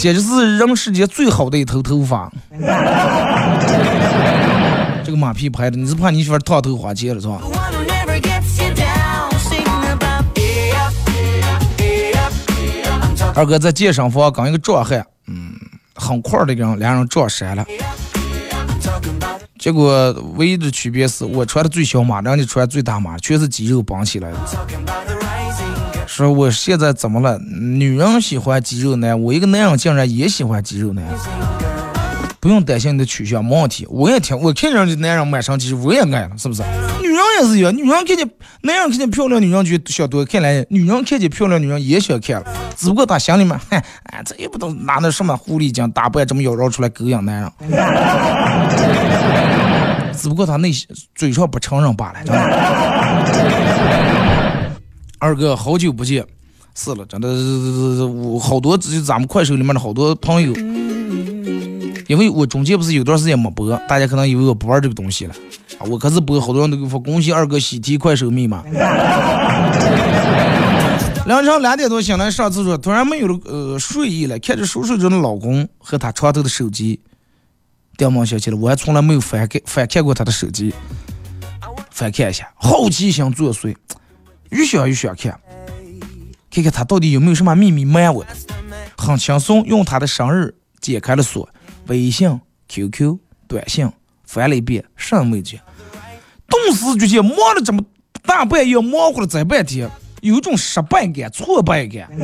[0.00, 2.28] 简直是人世间最好的一头头发。
[5.04, 7.40] 这个马屁拍的，你是怕你媳妇烫头花钱了是吧？
[13.36, 15.52] 二哥在健身房跟一个壮汉，嗯，
[15.94, 17.64] 很快的人，两人撞衫了。
[19.60, 24.38] 结果唯一的区别是我穿的最小码，人家穿最大码，全是肌肉绑起来的。
[26.06, 27.38] 说我现在怎么了？
[27.38, 31.04] 女人喜欢肌肉男，我一个男人竟然也喜欢肌肉男。
[32.40, 33.86] 不用担心你的取向，没问题。
[33.88, 36.62] 我也听，我看见这男人满身肌肉，我也爱了，是不是？
[37.00, 43.82] 女人也是一样，女人看见男人看见漂亮女人就想多看两眼，女人看见漂亮女人也想看了，只不过她心里面，哎，
[44.26, 47.50] 这也不懂拿那什么狐狸精打扮这么妖娆出来勾引男人，
[50.12, 52.20] 只不过她内心嘴上不承认罢了。
[55.24, 56.22] 二哥，好久不见，
[56.74, 60.52] 是了，真的是，我好多就咱们快手里面的好多朋友，
[62.08, 65.34] 因为我中间不是有段时间没播，大家可能以为我不玩这个东西了，
[65.88, 68.62] 我可是播，好多人都给我发恭喜二哥喜提快手密码。
[71.26, 77.00] 凌晨两点多醒来上厕所，突然没有了呃睡意了，看着熟睡中的老公和他床头的手机，
[77.96, 80.74] 掉毛想起了，我还从来没有翻看翻看过他的手机，
[81.90, 83.74] 翻看一下，好奇心作祟。
[84.54, 85.38] 越想越想看，
[86.48, 88.24] 看看他到底有没有什么秘密瞒我。
[88.96, 91.48] 很轻松，用他的生日解开了锁，
[91.88, 93.90] 微信、QQ、短信
[94.24, 95.60] 翻了一遍，什么没见。
[96.46, 97.82] 顿时就见忙了这么
[98.22, 99.90] 大半夜，忙活了这半天，
[100.22, 102.08] 有种失败感、挫败感，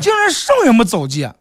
[0.00, 1.34] 竟然什么也没找见，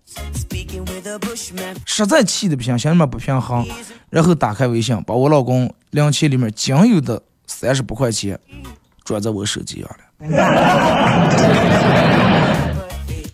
[1.86, 3.66] 实在气的不行，心里面不平衡。
[4.10, 7.24] 然后打开微信，把我老公零钱里面仅有的。
[7.52, 8.40] 三十八块钱
[9.04, 9.98] 转在我手机上了。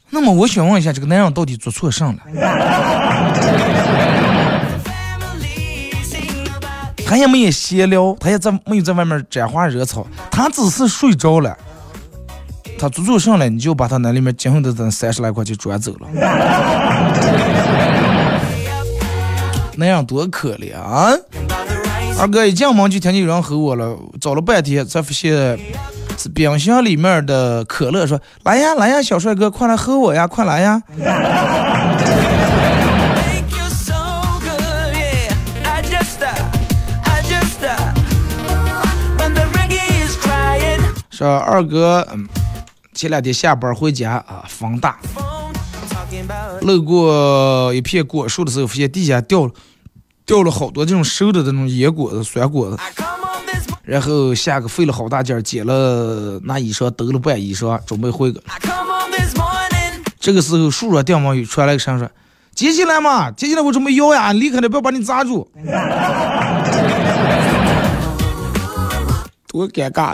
[0.10, 2.18] 那么我想问一下，这个男人到底做错啥了？
[7.06, 11.56] 他也没有闲聊，他也在没有在外面沾花惹草，他只是睡着了。
[12.80, 13.48] 他做错啥了？
[13.48, 16.08] 你就把他那里面仅有的这三十来块钱转走了。
[19.80, 21.14] 那样多可怜啊！
[22.20, 25.32] 二哥一进门就听见有人吼我了，找了半天才发现
[26.18, 30.82] 是冰箱里面的可乐，说来呀来呀，小帅哥，快来喝我呀，快来呀！
[41.12, 42.28] 说二哥，嗯，
[42.96, 44.98] 前两天下班回家啊，风大，
[46.62, 49.52] 路过一片果树的时候，发现地下掉了
[50.28, 52.78] 掉了好多这种熟的这种野果子、酸果子。
[53.84, 58.44] 然后下个费了好大劲儿捡了那衣裳，兜了半衣裳，准备回个。
[60.20, 62.06] 这个时候树上掉毛雨传来个声说
[62.54, 65.50] ：“接起来嘛，接起来我准备摇呀，离开了不要把你砸住。
[69.48, 70.14] ”多尴尬！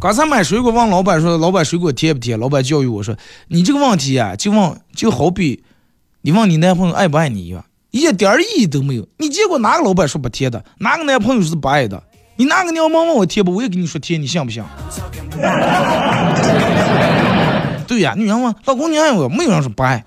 [0.00, 3.14] 刚才买水果问老板说：“老板水果甜不甜？”老板教育我说
[3.48, 5.62] ：“你这个问题啊，就问就好比
[6.26, 9.06] 你问你男朋友爱不爱你一样。”一点意义都没有。
[9.16, 10.64] 你见过哪个老板说不甜的？
[10.78, 12.02] 哪个男朋友是不爱的？
[12.34, 13.54] 你哪个娘们问我甜不？
[13.54, 14.60] 我也跟你说甜，你信不信？
[17.86, 20.04] 对呀，女人问老公你爱我，没有人说不爱，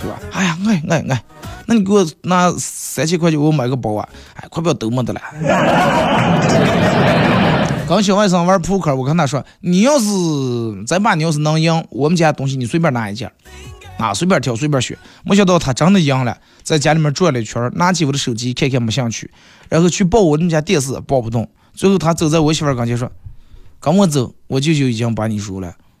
[0.00, 0.18] 对吧？
[0.32, 1.22] 哎呀，爱爱爱，
[1.66, 4.08] 那你给我拿三千块钱，我买个包啊！
[4.34, 5.20] 哎，快不要都没得了。
[7.88, 10.08] 刚小外甥玩扑克，我跟他说，你要是
[10.88, 13.30] 咱爸，你要是能赢，我们家东西你随便拿一件。
[14.00, 14.96] 啊，随便挑，随便选。
[15.24, 19.30] 没想到他真的赢了，在家里面转了一圈，拿起我的手机看看没兴趣，
[19.68, 21.48] 然后去抱我们家电视，抱不动。
[21.74, 23.12] 最后他走在我媳妇儿跟前说
[23.78, 25.74] ：“跟我走，我舅舅已经把你输了。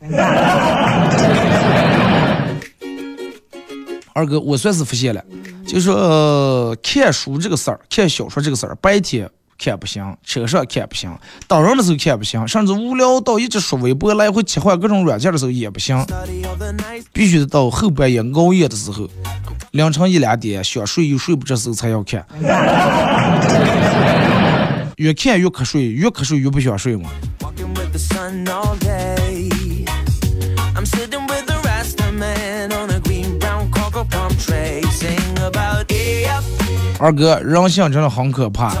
[4.12, 5.24] 二哥，我算是发现了，
[5.66, 9.30] 就说看书这个事儿，看小说这个事儿，白天。
[9.62, 11.14] 看不行，车上看不行，
[11.46, 16.02] 当人的时候看不行，甚至无聊到一直刷微博来回切换各种软件的时候也不行，
[17.12, 19.06] 必须得到后半夜熬夜的时候，
[19.72, 22.24] 凌晨一两点想睡又睡不着时候才要看，
[24.96, 27.10] 越看越瞌睡，越瞌睡越不想睡嘛。
[37.00, 38.76] 二哥，人性真的很可怕。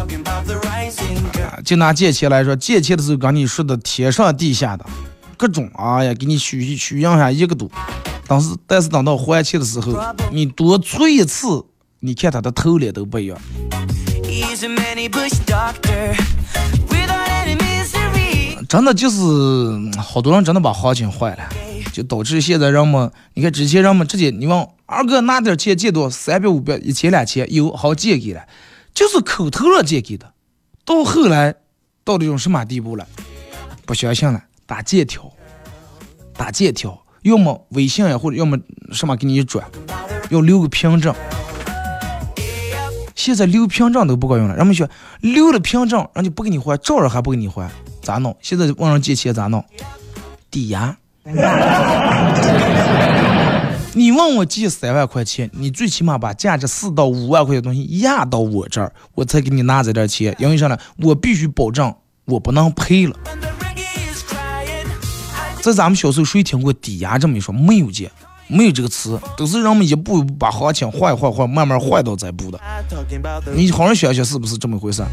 [1.64, 4.84] 就拿借钱来说，借钱的时候跟你说的天上地下的，
[5.38, 7.70] 各种啊呀，给你许许愿下一个多。
[8.26, 9.98] 但是但是等到还钱的时候，
[10.30, 11.64] 你多催一次，
[12.00, 13.38] 你看他的头脸都不一样。
[18.68, 19.18] 真的就是
[19.98, 21.42] 好多人真的把行情坏了，
[21.92, 28.46] 就导致现在人们，你看之前人们直接你问二哥拿点钱借多三百五百一千两千有好借给了，
[28.94, 30.32] 就是口头上借给的。
[30.84, 31.54] 到后来，
[32.04, 33.06] 到这种什么地步了？
[33.84, 35.32] 不相信了，打借条，
[36.34, 38.58] 打借条，要么微信呀，或者要么
[38.92, 39.64] 什么给你转，
[40.30, 41.14] 要留个凭证。
[43.14, 44.88] 现在留凭证都不管用了，人们说
[45.20, 47.70] 留了凭证，人家不给你还，照样还不给你还，
[48.00, 48.36] 咋弄？
[48.40, 49.64] 现在问人借钱咋弄？
[50.50, 50.96] 抵押。
[53.92, 60.34] 你问我借三万块钱，你最起码把价值四到五万块钱的东西压到我这儿，我才给你拿这点钱。
[60.38, 60.78] 因为啥呢？
[60.98, 61.94] 我必须保证
[62.24, 63.14] 我不能赔了。
[65.60, 67.52] 在咱们小时候谁听过抵押这么一说？
[67.52, 68.10] 没有借，
[68.46, 72.58] 没有这个词，都是人们一步一步把行情换一换换，慢慢换到这步的。
[73.54, 75.04] 你好好想想是不是这么回事？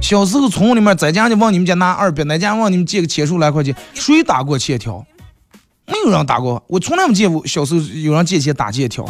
[0.00, 5.04] 小时候村里面在家就往你们家拿二百，哪家往你们借个千数来块钱，谁打过欠条？
[5.86, 7.46] 没有人打过，我从来没见过。
[7.46, 9.04] 小时候有人借钱打借条。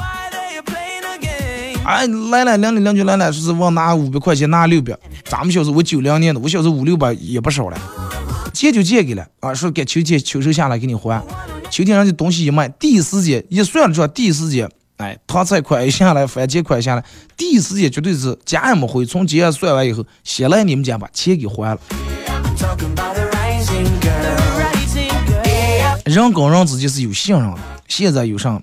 [1.85, 4.97] 哎，来了，邻里邻居来了，说是我拿五百块钱，拿六百。
[5.25, 7.79] 咱们小时候我九零年的，我小时候五六百也不少了。
[8.53, 11.23] 借就借给了啊，说给秋天秋收下来给你还。
[11.71, 17.05] 秋天人家东西一卖，第一时间一算出来，第一时间，哎，糖菜款一下来，番茄款下来，
[17.37, 21.81] 第一时间绝对是家也没回，从结算完以后，先来你们家把钱给还了。
[26.05, 27.57] 人跟人之间是有信任的，
[27.89, 28.61] 现在有啥？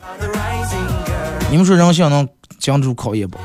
[1.50, 2.30] 你们说人性能
[2.60, 3.38] 经住考验不？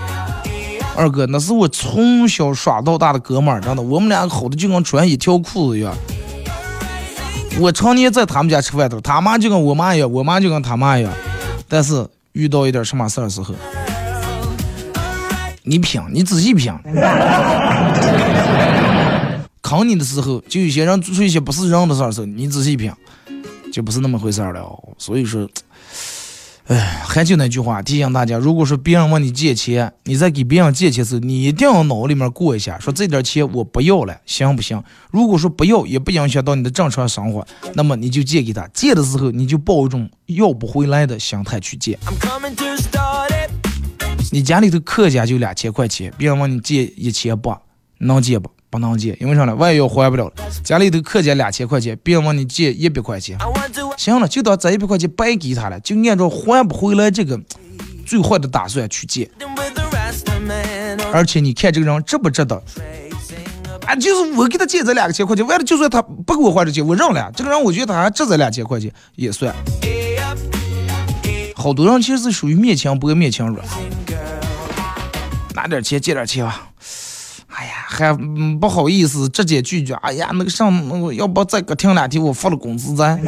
[0.95, 5.95] 二哥，那是我从小耍到大的哥们儿，真的，我们俩好的就跟穿一条裤子一样。
[7.59, 11.11] 我常年在他们家吃饭的，他妈就跟我妈一样，我妈就跟他妈一样。
[11.67, 13.55] 但是遇到一点什么事儿时候，
[15.63, 16.71] 你品，你仔细品。
[19.63, 22.93] 坑你的时候，就有些人做出一些不是人的事儿时候，你仔细品。
[23.77, 24.67] 就不是那么回事儿了，
[24.97, 25.47] 所以说，
[26.69, 34.83] 哎，还就那句话提醒大家：如果说别人问你借钱，你在给别人借钱时，你一定要脑里面过一下，说这点钱我不要了，行不行？
[35.11, 38.67] 如果说不要，也不影响到你的正常生活，那么你就借给他。
[38.73, 41.99] 借的时候，你就抱一种要不回来的心态去借。
[44.33, 47.61] 你家里头客家就两千块钱，别人问你借一千八，
[47.99, 48.51] 能借不？
[48.69, 49.55] 不能借，因为啥呢？
[49.55, 53.39] 万一要还不了了，家里头克借两千块钱，别人问你借一百块钱，
[53.97, 57.41] 行了，就当这一百块钱白给他了，就按照还不回来这个
[58.05, 59.31] 最坏的打算去借。
[61.13, 62.63] 而且你看这个人值不值得？
[63.87, 67.31] 啊，就是我给他借这两千块钱，完了就算他不给我还这钱，我认了。
[67.37, 69.55] 这个人我觉得他还值这两千块钱也算。
[71.55, 73.65] 好多人其实是属于勉强薄勉强软，
[75.55, 76.69] 拿点钱借点钱吧。
[77.59, 78.13] 哎呀，还
[78.61, 79.95] 不好意思直接拒绝。
[79.95, 80.71] 哎呀，那个上，
[81.15, 83.17] 要不再给停两天，我发了工资再。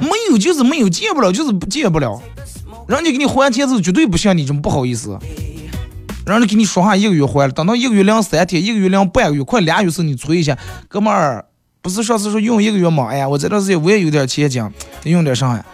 [0.00, 2.20] 没有就是没有，借不了就是借不了。
[2.86, 5.18] 人家给你还钱是绝对不像你这么不好意思。
[6.26, 10.58] 人家给你说话一个月还了，等到一个月两三天，一个月两半个月，快俩月时你催一下，
[10.88, 11.46] 哥们儿，
[11.80, 13.06] 不是上次说用一个月吗？
[13.08, 14.70] 哎呀，我这段时间我也有点钱讲，
[15.04, 15.64] 用点啥呀？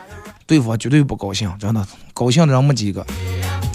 [0.46, 3.04] 对方绝对不高兴，真的，高兴的人没几个。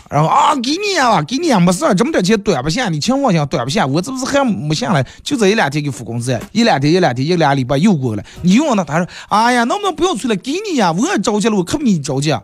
[0.09, 10.35] 然后啊，给你呀，给你呀，没事儿，这么点钱短不下，你情况下短不下，我这不是还没下来，就这一两天给付工资，一两天一两天一俩礼拜又过了，你用了，他说，哎呀，能不能不要催了？
[10.37, 12.35] 给你呀，我也着急了，我可比你着急。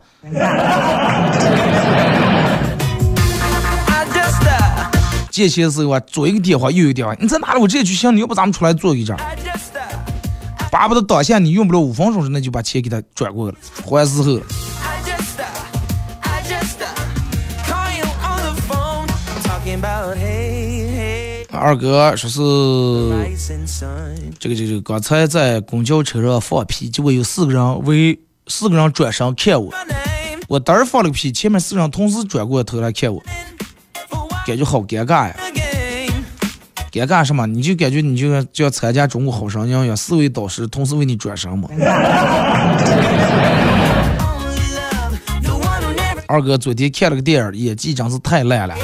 [5.32, 7.60] 借钱的时候啊，左一个电话，右一个电话，你在哪里？
[7.60, 9.18] 我直接去想你，要不咱们出来坐一阵。
[10.72, 14.40] 巴不得当下你用不了五分钟之内就把钱给他转过来了，还时候。
[21.52, 22.40] 二哥说是
[24.40, 29.74] 这个这个刚才在公交车上放屁，结果有四个人为四个人转身看我，
[30.48, 33.22] 我当时放了个屁，前面四个人同时转过头来看我，
[34.46, 35.36] 感觉好尴尬呀！
[36.92, 37.46] 尴尬什么？
[37.48, 41.70] 你就感觉你就就要参加中国好声音一样，四位导师同时为你转身嘛。
[46.28, 48.76] 二哥昨天看了个电影，演技真是太烂了。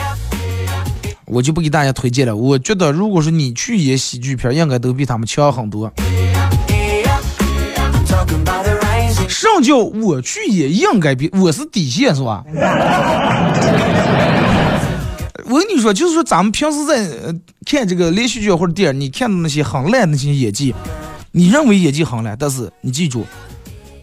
[1.32, 2.36] 我就不给大家推荐了。
[2.36, 5.90] 我觉得，如果说你去演喜剧片，应该都比他们强很多。
[9.30, 12.44] 什么叫我去演应该比我是底线是吧？
[15.46, 17.34] 我跟你说，就是说咱们平时在
[17.66, 20.76] 看这个连续剧或者电影，你看到那些很烂的那些演技，
[21.32, 23.26] 你认为演技很烂，但是你记住。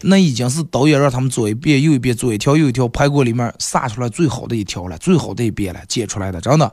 [0.03, 6.71] 那已经是导演让他们左一遍右一遍，左一条右一条拍过里面撒出来最好的一条了，最好的一遍了，剪出来的，真的。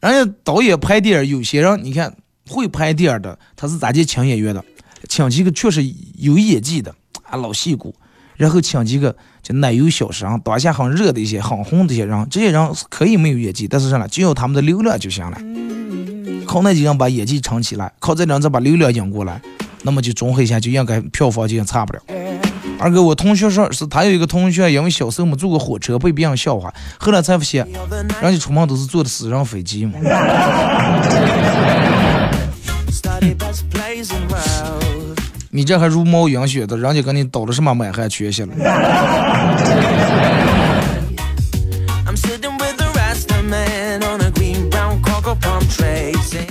[0.00, 2.14] 人家导演拍电影，有些人你看
[2.48, 4.62] 会拍电影的，他是咋接请演员的？
[5.08, 5.82] 请几个确实
[6.18, 7.94] 有演技的啊老戏骨，
[8.36, 14.08] 然后请几个就奶油小生，当下很热的一些很红的一些人，这些人可以没有演技，但是啥呢？
[14.08, 15.38] 就要他们的流量就行了。
[16.44, 19.40] 靠那几个人把演技撑起来，靠这两再把流量引过来，
[19.82, 22.00] 那么就综合一下，就应该票房就差不了。
[22.78, 27.66] 二哥，我同学说是他有一个同学，因为小时候没坐过火车，被别人笑话，后来才发现，
[28.20, 29.92] 人家出门都是坐的私人飞机嘛。
[35.50, 38.48] 你这还茹毛饮血的，人家跟你倒了什么满汉全席了？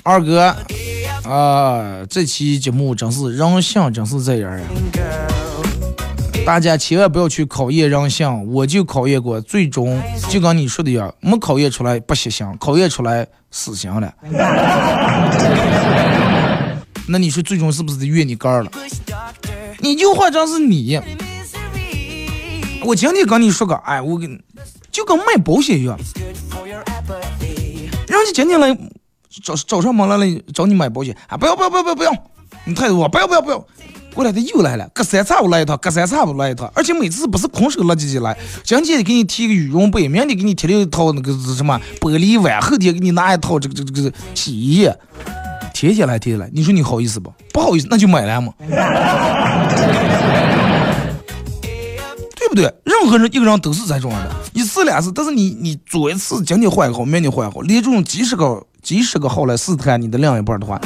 [0.06, 0.54] 二哥，
[1.24, 4.60] 啊，这期节目真是人性真是这样啊！
[6.45, 9.97] 大家千万不要去考验人性，我就考验过，最终
[10.28, 14.14] 就跟你说的一样，没考验出来不死刑，考验出来死刑了。
[17.08, 18.70] 那你说最终是不是得怨你哥了？
[19.80, 20.99] 你就换成是你，
[22.84, 24.38] 我今天跟你说个，哎，我跟
[24.91, 25.97] 就跟卖保险一样，
[28.06, 28.78] 人家今天来。
[29.41, 31.38] 找找上门来了，找你买保险啊！
[31.38, 32.11] 不要不要不要不要不要！
[32.65, 33.65] 你态度我不要不要不要！
[34.13, 44.95] 过来他又来了，隔三差五来一趟，隔三差五来一趟，而且每次不是空手垃圾圾来，今天给你提个羽绒被，明天给你提了一套那个什么玻璃碗，后天给你拿一套这个这个这个洗衣液，
[45.73, 47.34] 天天来天天来，你说你好意思不？
[47.51, 48.53] 不好意思，那就买了嘛，
[52.38, 52.71] 对不对？
[52.84, 58.63] 任何人一个人都是这种样的，一次两次，但是你你做一次，今天换一个好，明天换一个好，连这种几十个。
[58.84, 60.77] 几十个号来试探你的另一半的话，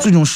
[0.00, 0.30] 最终是